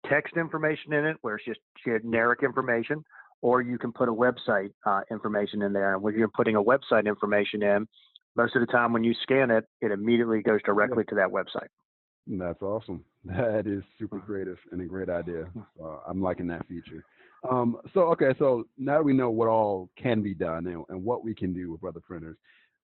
text 0.09 0.37
information 0.37 0.93
in 0.93 1.05
it 1.05 1.17
where 1.23 1.37
it's 1.37 1.45
just 1.45 1.61
generic 1.85 2.41
information 2.43 3.05
or 3.43 3.61
you 3.61 3.77
can 3.77 3.93
put 3.93 4.09
a 4.09 4.13
website 4.13 4.73
uh, 4.87 5.01
information 5.11 5.63
in 5.63 5.73
there. 5.73 5.95
And 5.95 6.03
when 6.03 6.15
you're 6.17 6.29
putting 6.29 6.57
a 6.57 6.63
website 6.63 7.07
information 7.07 7.63
in, 7.63 7.87
most 8.37 8.57
of 8.57 8.65
the 8.65 8.73
time 8.73 8.93
when 8.93 9.05
you 9.05 9.15
scan 9.23 9.51
it, 9.51 9.67
it 9.83 9.91
immediately 9.91 10.41
goes 10.41 10.61
directly 10.65 11.05
to 11.09 11.15
that 11.17 11.29
website. 11.29 11.69
That's 12.27 12.63
awesome. 12.63 13.05
That 13.25 13.69
is 13.69 13.85
super 14.01 14.19
creative 14.19 14.59
and 14.73 14.81
a 14.81 14.85
great 14.85 15.09
idea. 15.09 15.45
Uh, 15.81 15.99
I'm 16.09 16.21
liking 16.21 16.49
that 16.49 16.67
feature. 16.67 17.05
Um, 17.49 17.77
so, 17.95 18.01
okay, 18.13 18.35
so 18.37 18.65
now 18.77 18.95
that 18.97 19.05
we 19.05 19.13
know 19.13 19.31
what 19.31 19.47
all 19.47 19.91
can 19.97 20.23
be 20.23 20.35
done 20.35 20.67
and, 20.67 20.85
and 20.89 21.05
what 21.05 21.23
we 21.23 21.33
can 21.33 21.53
do 21.53 21.71
with 21.71 21.81
Brother 21.81 22.01
Printers, 22.01 22.37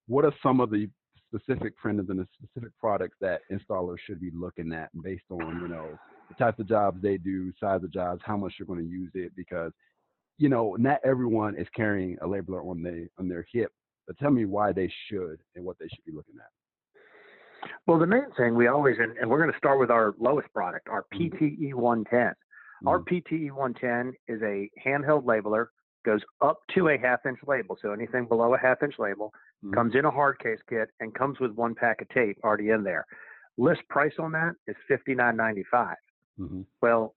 what 0.06 0.24
are 0.24 0.32
some 0.40 0.60
of 0.60 0.70
the 0.70 0.88
specific 1.26 1.76
printers 1.76 2.06
and 2.08 2.20
the 2.20 2.26
specific 2.40 2.70
products 2.78 3.16
that 3.20 3.40
installers 3.50 3.96
should 4.06 4.20
be 4.20 4.30
looking 4.32 4.72
at 4.72 4.90
based 5.02 5.24
on, 5.28 5.60
you 5.60 5.66
know, 5.66 5.98
the 6.28 6.34
types 6.36 6.60
of 6.60 6.68
jobs 6.68 7.02
they 7.02 7.16
do, 7.16 7.52
size 7.58 7.82
of 7.82 7.92
jobs, 7.92 8.20
how 8.24 8.36
much 8.36 8.54
you're 8.58 8.66
going 8.66 8.78
to 8.78 8.88
use 8.88 9.10
it? 9.14 9.32
Because 9.36 9.72
you 10.38 10.48
know, 10.48 10.76
not 10.78 11.00
everyone 11.04 11.56
is 11.56 11.66
carrying 11.74 12.16
a 12.22 12.26
labeler 12.26 12.64
on 12.64 12.82
their 12.82 13.08
on 13.18 13.28
their 13.28 13.44
hip 13.52 13.72
But 14.06 14.16
tell 14.18 14.30
me 14.30 14.44
why 14.46 14.72
they 14.72 14.90
should 15.08 15.40
and 15.56 15.64
what 15.64 15.78
they 15.78 15.88
should 15.88 16.04
be 16.04 16.12
looking 16.12 16.36
at. 16.40 16.50
Well, 17.86 17.98
the 17.98 18.06
main 18.06 18.30
thing 18.36 18.54
we 18.54 18.68
always, 18.68 18.96
and, 18.98 19.16
and 19.18 19.28
we're 19.28 19.38
going 19.40 19.50
to 19.52 19.58
start 19.58 19.80
with 19.80 19.90
our 19.90 20.14
lowest 20.18 20.52
product, 20.54 20.88
our. 20.88 21.04
PTE 21.12 21.74
110. 21.74 22.34
Our 22.86 23.00
Mhm. 23.00 23.08
PTE 23.08 23.50
110 23.50 24.14
is 24.28 24.40
a 24.42 24.70
handheld 24.86 25.24
labeler, 25.24 25.66
goes 26.04 26.22
up 26.40 26.58
to 26.74 26.88
a 26.90 26.96
half 26.96 27.26
inch 27.26 27.40
label. 27.46 27.76
So 27.82 27.92
anything 27.92 28.26
below 28.26 28.54
a 28.54 28.58
half 28.58 28.82
inch 28.84 28.98
label 28.98 29.34
Mhm. 29.64 29.72
comes 29.74 29.94
in 29.96 30.04
a 30.04 30.10
hard 30.10 30.38
case 30.38 30.60
kit 30.68 30.88
and 31.00 31.12
comes 31.14 31.40
with 31.40 31.50
one 31.52 31.74
pack 31.74 32.00
of 32.00 32.08
tape 32.10 32.38
already 32.44 32.70
in 32.70 32.84
there. 32.84 33.04
List 33.56 33.82
price 33.88 34.16
on 34.20 34.30
that 34.32 34.54
is 34.68 34.76
$59.95. 34.86 35.96
Mhm. 36.38 36.64
Well, 36.80 37.16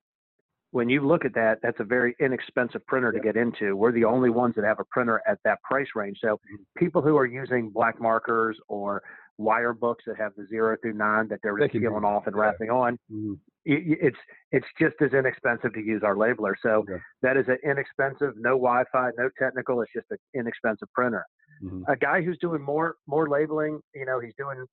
when 0.71 0.89
you 0.89 1.05
look 1.05 1.25
at 1.25 1.33
that, 1.35 1.59
that's 1.61 1.79
a 1.79 1.83
very 1.83 2.15
inexpensive 2.19 2.85
printer 2.87 3.11
to 3.11 3.19
get 3.19 3.35
into. 3.35 3.75
We're 3.75 3.91
the 3.91 4.05
only 4.05 4.29
ones 4.29 4.55
that 4.55 4.63
have 4.63 4.79
a 4.79 4.85
printer 4.85 5.21
at 5.27 5.37
that 5.43 5.61
price 5.63 5.87
range. 5.95 6.17
So 6.21 6.39
people 6.77 7.01
who 7.01 7.17
are 7.17 7.25
using 7.25 7.69
black 7.69 7.99
markers 8.01 8.57
or 8.69 9.03
wire 9.37 9.73
books 9.73 10.03
that 10.07 10.17
have 10.17 10.33
the 10.37 10.45
zero 10.47 10.77
through 10.81 10.93
nine 10.93 11.27
that 11.27 11.39
they're 11.43 11.57
just 11.57 11.73
peeling 11.73 12.05
off 12.05 12.27
and 12.27 12.35
wrapping 12.35 12.69
on, 12.69 12.97
Mhm. 13.11 13.37
y- 13.65 13.97
it's 14.01 14.17
it's 14.51 14.67
just 14.79 14.95
as 15.01 15.13
inexpensive 15.13 15.73
to 15.73 15.81
use 15.81 16.03
our 16.03 16.15
labeler. 16.15 16.53
So 16.61 16.79
Okay. 16.89 16.99
that 17.21 17.37
is 17.37 17.47
an 17.49 17.57
inexpensive, 17.63 18.35
no 18.37 18.51
Wi-Fi, 18.51 19.11
no 19.17 19.29
technical. 19.39 19.81
It's 19.81 19.91
just 19.93 20.09
an 20.11 20.17
inexpensive 20.33 20.91
printer. 20.93 21.25
Mhm. 21.63 21.83
A 21.87 21.95
guy 21.95 22.21
who's 22.21 22.37
doing 22.39 22.61
more 22.61 22.95
more 23.07 23.27
labeling, 23.27 23.81
you 23.93 24.05
know, 24.05 24.19
he's 24.19 24.35
doing 24.35 24.65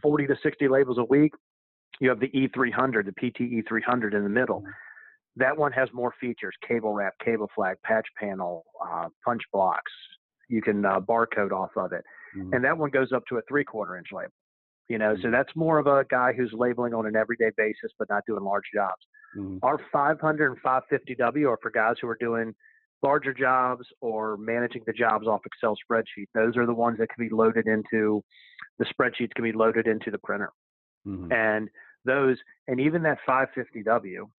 40 0.00 0.26
to 0.26 0.36
60 0.36 0.68
labels 0.68 0.98
a 0.98 1.04
week. 1.04 1.32
You 2.00 2.08
have 2.08 2.20
the 2.20 2.28
E300, 2.36 3.06
the 3.06 3.12
PTE 3.12 3.62
300 3.62 4.14
in 4.14 4.22
the 4.24 4.28
middle. 4.28 4.64
That 5.36 5.56
one 5.56 5.72
has 5.72 5.88
more 5.92 6.12
features: 6.20 6.54
cable 6.66 6.92
wrap, 6.92 7.14
cable 7.24 7.50
flag, 7.54 7.76
patch 7.82 8.06
panel, 8.18 8.64
uh, 8.82 9.08
punch 9.24 9.42
blocks. 9.52 9.92
You 10.48 10.62
can 10.62 10.84
uh, 10.84 11.00
barcode 11.00 11.52
off 11.52 11.70
of 11.76 11.92
it, 11.92 12.04
Mhm. 12.36 12.54
and 12.54 12.64
that 12.64 12.76
one 12.78 12.90
goes 12.90 13.12
up 13.12 13.24
to 13.28 13.38
a 13.38 13.42
three-quarter 13.48 13.96
inch 13.96 14.08
label. 14.12 14.32
You 14.88 14.98
know, 14.98 15.16
so 15.16 15.28
Mhm. 15.28 15.32
that's 15.32 15.56
more 15.56 15.78
of 15.78 15.86
a 15.86 16.04
guy 16.04 16.34
who's 16.34 16.52
labeling 16.52 16.92
on 16.92 17.06
an 17.06 17.16
everyday 17.16 17.50
basis, 17.56 17.90
but 17.98 18.08
not 18.10 18.22
doing 18.26 18.44
large 18.44 18.70
jobs. 18.72 19.06
Mhm. 19.34 19.58
Our 19.62 19.78
500 19.90 20.52
and 20.52 20.60
550W 20.60 21.48
are 21.50 21.56
for 21.56 21.70
guys 21.70 21.98
who 21.98 22.08
are 22.08 22.16
doing 22.20 22.54
larger 23.02 23.32
jobs 23.32 23.90
or 24.00 24.36
managing 24.36 24.82
the 24.84 24.92
jobs 24.92 25.26
off 25.26 25.44
Excel 25.46 25.76
spreadsheet. 25.76 26.28
Those 26.34 26.56
are 26.56 26.66
the 26.66 26.74
ones 26.74 26.98
that 26.98 27.08
can 27.08 27.24
be 27.26 27.34
loaded 27.34 27.66
into 27.66 28.22
the 28.78 28.84
spreadsheets 28.84 29.34
can 29.34 29.42
be 29.44 29.52
loaded 29.52 29.86
into 29.86 30.10
the 30.10 30.18
printer. 30.18 30.50
Mhm. 31.06 31.32
And 31.32 31.70
those, 32.04 32.42
and 32.68 32.78
even 32.80 33.02
that 33.02 33.18
550W 33.26 34.30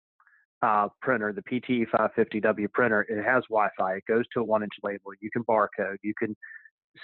uh, 0.65 0.87
printer, 1.01 1.31
the 1.31 1.43
PTE 1.43 1.85
550W 1.89 2.71
printer, 2.73 3.05
it 3.07 3.23
has 3.23 3.43
Wi-Fi. 3.49 3.95
It 3.97 4.03
goes 4.07 4.25
to 4.33 4.39
a 4.39 4.43
one-inch 4.43 4.73
label. 4.81 5.11
You 5.19 5.29
can 5.29 5.43
barcode. 5.43 5.97
You 6.01 6.13
can 6.17 6.35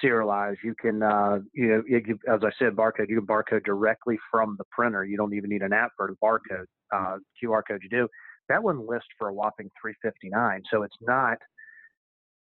serialize. 0.04 0.56
You 0.64 0.74
can, 0.82 1.04
uh, 1.04 1.40
you 1.54 1.68
know, 1.68 1.84
you, 1.88 2.20
as 2.28 2.42
I 2.44 2.50
said, 2.58 2.76
barcode. 2.76 3.10
You 3.10 3.18
can 3.18 3.28
barcode 3.28 3.64
directly 3.64 4.18
from 4.32 4.56
the 4.58 4.64
printer. 4.72 5.06
You 5.06 5.16
don't 5.16 5.34
even 5.36 5.50
need 5.50 5.62
an 5.62 5.74
app 5.74 5.92
for 5.96 6.08
the 6.08 6.18
barcode 6.24 6.66
uh, 6.92 7.18
QR 7.42 7.62
code. 7.68 7.82
You 7.84 7.90
do 7.90 8.08
that 8.50 8.64
one 8.64 8.88
lists 8.88 9.10
for 9.18 9.30
a 9.30 9.34
whopping 9.34 9.70
359. 9.82 10.64
So 10.72 10.82
it's 10.82 10.98
not 11.02 11.38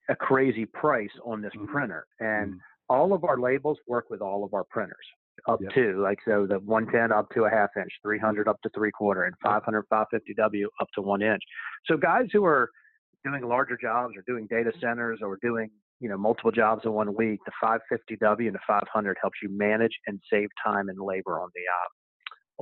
a 0.08 0.14
crazy 0.14 0.66
price 0.66 1.10
on 1.24 1.42
this 1.42 1.52
Mhm. 1.54 1.66
printer. 1.66 2.06
And 2.20 2.54
Mhm. 2.54 2.60
all 2.88 3.12
of 3.12 3.24
our 3.24 3.38
labels 3.38 3.78
work 3.88 4.08
with 4.08 4.22
all 4.22 4.44
of 4.44 4.54
our 4.54 4.64
printers 4.64 5.06
up 5.48 5.60
Yep. 5.62 5.72
to 5.74 6.00
like 6.02 6.18
so 6.24 6.46
the 6.46 6.58
110 6.60 7.10
up 7.16 7.28
to 7.30 7.44
a 7.44 7.50
half 7.50 7.70
inch 7.76 7.90
300 8.02 8.46
up 8.48 8.60
to 8.62 8.68
three 8.74 8.90
quarter 8.90 9.24
and 9.24 9.34
500 9.42 9.84
550w 9.92 10.64
up 10.80 10.88
to 10.94 11.02
one 11.02 11.22
inch 11.22 11.42
so 11.86 11.96
guys 11.96 12.26
who 12.32 12.44
are 12.44 12.70
doing 13.24 13.42
larger 13.42 13.76
jobs 13.80 14.14
or 14.16 14.22
doing 14.26 14.46
data 14.50 14.72
centers 14.80 15.20
or 15.22 15.38
doing 15.42 15.70
you 16.00 16.08
know 16.08 16.16
multiple 16.16 16.50
jobs 16.52 16.82
in 16.84 16.92
one 16.92 17.14
week 17.16 17.40
the 17.46 17.52
550w 17.62 18.46
and 18.46 18.54
the 18.54 18.60
500 18.66 19.16
helps 19.20 19.38
you 19.42 19.48
manage 19.50 19.92
and 20.06 20.20
save 20.30 20.48
time 20.64 20.88
and 20.88 20.98
labor 21.00 21.40
on 21.40 21.48
the 21.54 21.62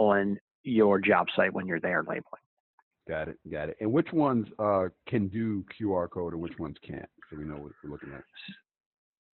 uh, 0.01 0.03
on 0.03 0.37
your 0.63 0.99
job 1.01 1.27
site 1.37 1.53
when 1.53 1.67
you're 1.67 1.81
there 1.81 2.03
labeling 2.03 2.43
Got 3.09 3.29
it. 3.29 3.39
Got 3.49 3.69
it. 3.69 3.77
And 3.81 3.93
which 3.93 4.13
ones 4.13 4.49
uh, 4.59 4.87
can 5.09 5.29
do 5.29 5.65
QR 5.81 6.11
code 6.11 6.33
and 6.33 6.43
which 6.43 6.59
ones 6.59 6.75
can't? 6.85 7.09
So 7.31 7.37
we 7.39 7.45
know 7.45 7.55
what 7.55 7.71
we're 7.85 7.91
looking 7.93 8.13
at. 8.13 8.25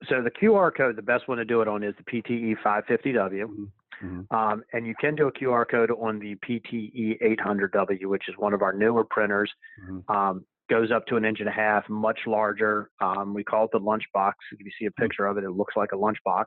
So 0.08 0.22
the 0.22 0.30
qr 0.30 0.74
code 0.76 0.96
the 0.96 1.02
best 1.02 1.28
one 1.28 1.38
to 1.38 1.44
do 1.44 1.60
it 1.60 1.68
on 1.68 1.82
is 1.82 1.94
the 1.96 2.04
pte 2.04 2.56
550w 2.64 3.44
Mhm. 3.46 3.68
Mhm. 4.02 4.26
Um, 4.32 4.64
and 4.72 4.84
you 4.84 4.94
can 5.00 5.14
do 5.14 5.28
a 5.28 5.32
QR 5.32 5.64
code 5.64 5.92
on 5.92 6.18
the 6.18 6.34
PTE 6.36 7.18
800W, 7.22 8.06
which 8.06 8.28
is 8.28 8.34
one 8.36 8.52
of 8.52 8.60
our 8.60 8.72
newer 8.72 9.04
printers. 9.04 9.52
Mhm. 9.80 10.02
Um, 10.12 10.44
goes 10.68 10.90
up 10.90 11.06
to 11.06 11.16
an 11.16 11.24
inch 11.24 11.38
and 11.38 11.48
a 11.48 11.52
half, 11.52 11.88
much 11.88 12.18
larger. 12.26 12.90
Um, 13.00 13.32
we 13.32 13.44
call 13.44 13.66
it 13.66 13.70
the 13.70 13.78
lunchbox. 13.78 14.32
If 14.50 14.58
you 14.60 14.72
see 14.76 14.86
a 14.86 14.90
picture 14.90 15.26
of 15.26 15.38
it, 15.38 15.44
it 15.44 15.50
looks 15.52 15.76
like 15.76 15.92
a 15.92 15.96
lunchbox. 15.96 16.46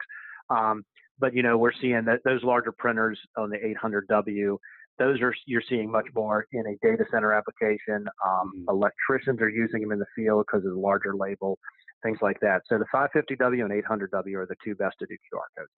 Um, 0.50 0.84
but 1.18 1.34
you 1.34 1.44
know, 1.44 1.58
we're 1.58 1.72
seeing 1.72 2.04
that 2.06 2.24
those 2.26 2.44
larger 2.44 2.74
printers 2.74 3.18
on 3.38 3.50
the 3.52 3.58
800W, 3.64 4.58
those 4.98 5.22
are 5.22 5.34
you're 5.46 5.62
seeing 5.62 5.90
much 5.90 6.08
more 6.14 6.48
in 6.52 6.66
a 6.68 6.76
data 6.86 7.06
center 7.10 7.32
application. 7.32 8.06
Um, 8.26 8.52
Mhm. 8.54 8.66
Electricians 8.70 9.40
are 9.42 9.48
using 9.50 9.80
them 9.82 9.94
in 9.94 10.00
the 10.00 10.08
field 10.14 10.46
because 10.46 10.66
of 10.66 10.74
the 10.74 10.80
larger 10.80 11.16
label, 11.16 11.58
things 12.06 12.20
like 12.22 12.40
that. 12.42 12.62
So 12.70 12.78
the 12.78 12.86
550W 12.94 13.66
and 13.66 13.84
800W 13.84 14.36
are 14.36 14.46
the 14.46 14.56
two 14.64 14.76
best 14.76 14.96
to 15.00 15.06
do 15.06 15.16
QR 15.16 15.48
codes. 15.58 15.72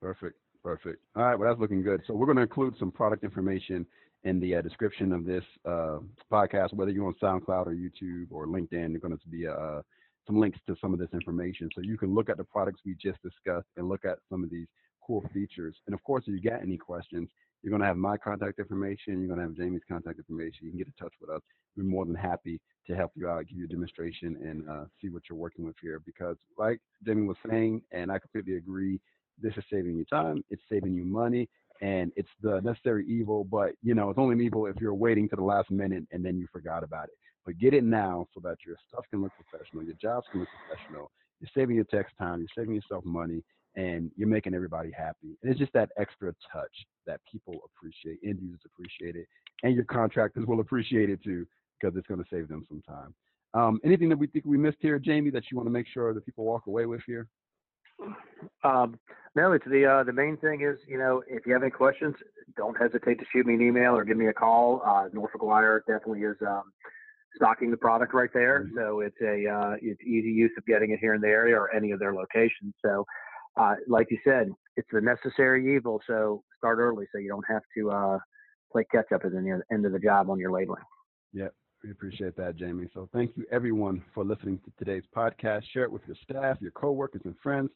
Perfect. 0.00 0.36
Perfect. 0.64 0.98
All 1.14 1.22
right. 1.22 1.38
Well, 1.38 1.48
that's 1.48 1.60
looking 1.60 1.82
good. 1.82 2.02
So 2.06 2.14
we're 2.14 2.26
going 2.26 2.36
to 2.36 2.42
include 2.42 2.74
some 2.78 2.90
product 2.90 3.22
information 3.22 3.86
in 4.24 4.40
the 4.40 4.56
uh, 4.56 4.62
description 4.62 5.12
of 5.12 5.24
this 5.24 5.44
uh, 5.64 5.98
podcast, 6.32 6.72
whether 6.74 6.90
you're 6.90 7.06
on 7.06 7.14
SoundCloud 7.22 7.66
or 7.66 7.74
YouTube 7.74 8.26
or 8.32 8.46
LinkedIn. 8.46 8.90
There's 8.90 9.00
going 9.00 9.16
to 9.16 9.28
be 9.28 9.46
uh, 9.46 9.82
some 10.26 10.40
links 10.40 10.58
to 10.66 10.74
some 10.80 10.92
of 10.92 10.98
this 10.98 11.10
information, 11.12 11.68
so 11.74 11.82
you 11.82 11.96
can 11.96 12.12
look 12.12 12.28
at 12.28 12.36
the 12.36 12.44
products 12.44 12.80
we 12.84 12.94
just 12.94 13.22
discussed 13.22 13.68
and 13.76 13.88
look 13.88 14.04
at 14.04 14.18
some 14.28 14.42
of 14.42 14.50
these 14.50 14.66
cool 15.06 15.24
features. 15.32 15.76
And 15.86 15.94
of 15.94 16.02
course, 16.02 16.24
if 16.26 16.34
you 16.34 16.40
got 16.40 16.62
any 16.62 16.76
questions, 16.76 17.28
you're 17.62 17.70
going 17.70 17.80
to 17.80 17.86
have 17.86 17.96
my 17.96 18.16
contact 18.16 18.58
information. 18.58 19.18
You're 19.18 19.28
going 19.28 19.40
to 19.40 19.46
have 19.46 19.56
Jamie's 19.56 19.82
contact 19.88 20.18
information. 20.18 20.66
You 20.66 20.70
can 20.70 20.78
get 20.78 20.86
in 20.86 20.92
touch 20.98 21.14
with 21.20 21.30
us. 21.30 21.42
We're 21.76 21.84
more 21.84 22.04
than 22.04 22.14
happy 22.14 22.60
to 22.86 22.94
help 22.94 23.12
you 23.16 23.28
out, 23.28 23.46
give 23.48 23.58
you 23.58 23.64
a 23.64 23.68
demonstration, 23.68 24.36
and 24.42 24.68
uh, 24.68 24.84
see 25.00 25.08
what 25.08 25.22
you're 25.28 25.38
working 25.38 25.64
with 25.64 25.76
here. 25.82 26.00
Because, 26.04 26.36
like 26.56 26.80
Jamie 27.04 27.26
was 27.26 27.36
saying, 27.48 27.82
and 27.92 28.10
I 28.10 28.18
completely 28.18 28.56
agree, 28.56 29.00
this 29.40 29.52
is 29.56 29.64
saving 29.70 29.96
you 29.96 30.04
time, 30.04 30.44
it's 30.50 30.62
saving 30.70 30.94
you 30.94 31.04
money, 31.04 31.48
and 31.82 32.12
it's 32.16 32.28
the 32.42 32.60
necessary 32.60 33.06
evil. 33.08 33.44
But 33.44 33.72
you 33.82 33.94
know, 33.94 34.10
it's 34.10 34.18
only 34.18 34.34
an 34.34 34.40
evil 34.40 34.66
if 34.66 34.76
you're 34.80 34.94
waiting 34.94 35.28
to 35.30 35.36
the 35.36 35.42
last 35.42 35.70
minute 35.70 36.04
and 36.12 36.24
then 36.24 36.38
you 36.38 36.46
forgot 36.52 36.82
about 36.82 37.04
it. 37.04 37.18
But 37.44 37.58
get 37.58 37.74
it 37.74 37.84
now 37.84 38.26
so 38.34 38.40
that 38.44 38.56
your 38.66 38.76
stuff 38.88 39.04
can 39.10 39.22
look 39.22 39.32
professional, 39.48 39.84
your 39.84 39.94
jobs 40.00 40.26
can 40.30 40.40
look 40.40 40.48
professional. 40.66 41.10
You're 41.40 41.50
saving 41.54 41.76
your 41.76 41.84
text 41.84 42.14
time, 42.18 42.40
you're 42.40 42.48
saving 42.64 42.74
yourself 42.74 43.04
money, 43.04 43.42
and 43.76 44.10
you're 44.16 44.28
making 44.28 44.54
everybody 44.54 44.90
happy. 44.90 45.36
And 45.42 45.50
it's 45.50 45.58
just 45.58 45.72
that 45.74 45.90
extra 45.98 46.34
touch 46.52 46.86
that 47.06 47.20
people 47.30 47.60
appreciate, 47.64 48.18
end 48.24 48.38
users 48.42 48.60
appreciate 48.64 49.16
it, 49.16 49.26
and 49.62 49.74
your 49.74 49.84
contractors 49.84 50.46
will 50.46 50.60
appreciate 50.60 51.10
it 51.10 51.22
too 51.22 51.46
because 51.78 51.96
it's 51.96 52.06
going 52.06 52.22
to 52.22 52.28
save 52.30 52.48
them 52.48 52.64
some 52.68 52.82
time. 52.82 53.14
Um, 53.54 53.80
anything 53.84 54.08
that 54.08 54.18
we 54.18 54.26
think 54.26 54.44
we 54.44 54.58
missed 54.58 54.78
here, 54.80 54.98
Jamie, 54.98 55.30
that 55.30 55.44
you 55.50 55.56
want 55.56 55.66
to 55.66 55.72
make 55.72 55.86
sure 55.86 56.12
that 56.12 56.24
people 56.26 56.44
walk 56.44 56.66
away 56.66 56.86
with 56.86 57.02
here? 57.06 57.28
Um, 58.64 58.98
no, 59.34 59.52
it's 59.52 59.64
the 59.66 59.86
uh, 59.86 60.04
the 60.04 60.12
main 60.12 60.36
thing 60.36 60.60
is 60.62 60.78
you 60.86 60.98
know 60.98 61.22
if 61.26 61.46
you 61.46 61.52
have 61.54 61.62
any 61.62 61.70
questions, 61.70 62.14
don't 62.56 62.76
hesitate 62.76 63.18
to 63.18 63.24
shoot 63.32 63.46
me 63.46 63.54
an 63.54 63.62
email 63.62 63.96
or 63.96 64.04
give 64.04 64.16
me 64.18 64.26
a 64.26 64.32
call. 64.32 64.82
Uh, 64.84 65.08
Norfolk 65.12 65.42
Wire 65.42 65.82
definitely 65.86 66.22
is 66.22 66.36
um, 66.46 66.64
stocking 67.34 67.70
the 67.70 67.76
product 67.76 68.12
right 68.12 68.30
there, 68.34 68.64
Mhm. 68.64 68.74
so 68.74 69.00
it's 69.00 69.20
a 69.22 69.46
uh, 69.46 69.76
it's 69.80 70.02
easy 70.02 70.30
use 70.30 70.52
of 70.58 70.66
getting 70.66 70.90
it 70.90 70.98
here 70.98 71.14
in 71.14 71.20
the 71.22 71.28
area 71.28 71.56
or 71.58 71.72
any 71.74 71.90
of 71.92 71.98
their 71.98 72.12
locations. 72.12 72.74
So, 72.82 73.06
uh, 73.56 73.74
like 73.88 74.08
you 74.10 74.18
said, 74.24 74.50
it's 74.76 74.88
the 74.92 75.00
necessary 75.00 75.74
evil. 75.74 76.00
So 76.06 76.42
start 76.58 76.78
early 76.78 77.06
so 77.12 77.18
you 77.18 77.28
don't 77.28 77.44
have 77.48 77.62
to 77.76 77.90
uh, 77.90 78.18
play 78.70 78.84
catch 78.90 79.12
up 79.12 79.24
at 79.24 79.32
the 79.32 79.62
end 79.72 79.86
of 79.86 79.92
the 79.92 79.98
job 79.98 80.30
on 80.30 80.38
your 80.38 80.52
labeling. 80.52 80.82
Yeah, 81.32 81.48
we 81.82 81.90
appreciate 81.90 82.36
that, 82.36 82.56
Jamie. 82.56 82.88
So 82.92 83.08
thank 83.12 83.36
you 83.36 83.44
everyone 83.50 84.02
for 84.14 84.24
listening 84.24 84.58
to 84.64 84.72
today's 84.78 85.04
podcast. 85.14 85.62
Share 85.72 85.84
it 85.84 85.92
with 85.92 86.02
your 86.06 86.16
staff, 86.22 86.58
your 86.60 86.72
coworkers, 86.72 87.22
and 87.24 87.34
friends. 87.42 87.70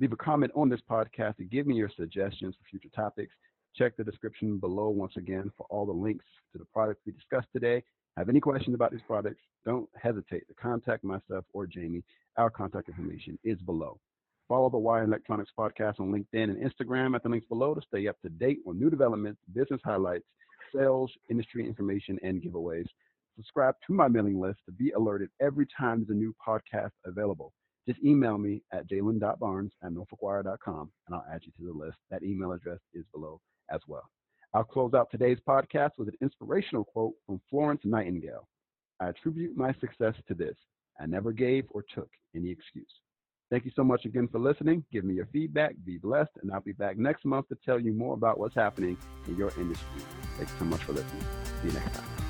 Leave 0.00 0.12
a 0.12 0.16
comment 0.16 0.52
on 0.54 0.68
this 0.68 0.80
podcast 0.90 1.34
and 1.38 1.50
give 1.50 1.66
me 1.66 1.74
your 1.74 1.90
suggestions 1.96 2.54
for 2.54 2.68
future 2.70 2.94
topics. 2.94 3.34
Check 3.74 3.96
the 3.96 4.04
description 4.04 4.58
below 4.58 4.88
once 4.88 5.12
again 5.16 5.50
for 5.56 5.66
all 5.70 5.86
the 5.86 5.92
links 5.92 6.24
to 6.52 6.58
the 6.58 6.64
products 6.66 7.00
we 7.06 7.12
discussed 7.12 7.48
today. 7.52 7.82
Have 8.16 8.28
any 8.30 8.40
questions 8.40 8.74
about 8.74 8.90
these 8.90 9.02
products? 9.06 9.42
Don't 9.64 9.88
hesitate 10.00 10.48
to 10.48 10.54
contact 10.54 11.04
myself 11.04 11.44
or 11.52 11.66
Jamie. 11.66 12.02
Our 12.38 12.50
contact 12.50 12.88
information 12.88 13.38
is 13.44 13.58
below. 13.62 13.98
Follow 14.48 14.70
the 14.70 14.78
Wire 14.78 15.04
Electronics 15.04 15.50
podcast 15.58 15.98
on 15.98 16.12
LinkedIn 16.12 16.44
and 16.44 16.58
Instagram 16.58 17.16
at 17.16 17.22
the 17.24 17.28
links 17.28 17.48
below 17.48 17.74
to 17.74 17.80
stay 17.80 18.06
up 18.06 18.20
to 18.22 18.28
date 18.28 18.60
on 18.66 18.78
new 18.78 18.88
developments, 18.88 19.40
business 19.52 19.80
highlights, 19.84 20.24
sales, 20.72 21.10
industry 21.28 21.66
information, 21.66 22.18
and 22.22 22.40
giveaways. 22.40 22.86
Subscribe 23.34 23.74
to 23.86 23.92
my 23.92 24.06
mailing 24.06 24.40
list 24.40 24.60
to 24.66 24.72
be 24.72 24.92
alerted 24.92 25.30
every 25.40 25.66
time 25.76 25.98
there's 25.98 26.16
a 26.16 26.18
new 26.18 26.34
podcast 26.46 26.92
available. 27.04 27.52
Just 27.88 28.02
email 28.04 28.38
me 28.38 28.62
at 28.72 28.88
jalen.barnes 28.88 29.72
at 29.82 29.90
norfolkwire.com 29.90 30.90
and 31.06 31.14
I'll 31.14 31.26
add 31.32 31.42
you 31.42 31.52
to 31.58 31.72
the 31.72 31.78
list. 31.78 31.98
That 32.10 32.22
email 32.22 32.52
address 32.52 32.78
is 32.94 33.04
below 33.12 33.40
as 33.70 33.80
well. 33.88 34.08
I'll 34.54 34.64
close 34.64 34.94
out 34.94 35.08
today's 35.10 35.38
podcast 35.46 35.90
with 35.98 36.08
an 36.08 36.16
inspirational 36.22 36.84
quote 36.84 37.14
from 37.26 37.40
Florence 37.50 37.82
Nightingale. 37.84 38.48
I 39.00 39.08
attribute 39.08 39.56
my 39.56 39.74
success 39.80 40.14
to 40.28 40.34
this. 40.34 40.56
I 41.00 41.06
never 41.06 41.32
gave 41.32 41.64
or 41.70 41.84
took 41.94 42.08
any 42.34 42.50
excuse. 42.50 42.86
Thank 43.50 43.64
you 43.64 43.70
so 43.76 43.84
much 43.84 44.04
again 44.04 44.28
for 44.28 44.38
listening. 44.38 44.84
Give 44.92 45.04
me 45.04 45.14
your 45.14 45.28
feedback. 45.32 45.74
Be 45.84 45.98
blessed. 45.98 46.32
And 46.42 46.52
I'll 46.52 46.60
be 46.60 46.72
back 46.72 46.98
next 46.98 47.24
month 47.24 47.48
to 47.48 47.56
tell 47.64 47.78
you 47.78 47.92
more 47.92 48.14
about 48.14 48.38
what's 48.38 48.54
happening 48.54 48.96
in 49.28 49.36
your 49.36 49.52
industry. 49.58 49.86
Thanks 50.36 50.52
so 50.58 50.64
much 50.64 50.82
for 50.82 50.92
listening. 50.92 51.24
See 51.62 51.68
you 51.68 51.74
next 51.74 51.96
time. 51.96 52.25